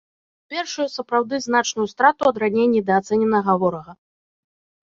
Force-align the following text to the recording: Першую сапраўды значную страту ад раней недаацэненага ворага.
Першую 0.53 0.85
сапраўды 0.93 1.35
значную 1.47 1.87
страту 1.93 2.21
ад 2.31 2.39
раней 2.45 2.67
недаацэненага 2.75 3.51
ворага. 3.67 3.93